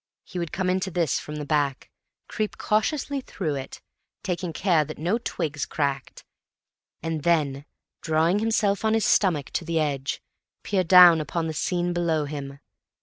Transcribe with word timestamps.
He 0.23 0.39
would 0.39 0.51
come 0.51 0.67
into 0.67 0.89
this 0.89 1.19
from 1.19 1.35
the 1.35 1.45
back, 1.45 1.91
creep 2.27 2.57
cautiously 2.57 3.21
through 3.21 3.53
it, 3.53 3.83
taking 4.23 4.51
care 4.51 4.83
that 4.83 4.97
no 4.97 5.19
twigs 5.19 5.67
cracked, 5.67 6.25
and 7.03 7.21
then, 7.21 7.65
drawing 8.01 8.39
himself 8.39 8.83
on 8.83 8.95
his 8.95 9.05
stomach 9.05 9.51
to 9.51 9.63
the 9.63 9.79
edge, 9.79 10.19
peer 10.63 10.83
down 10.83 11.21
upon 11.21 11.45
the 11.45 11.53
scene 11.53 11.93
below 11.93 12.25
him. 12.25 12.57